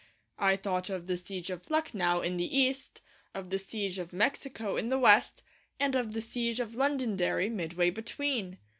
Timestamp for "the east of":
2.37-3.51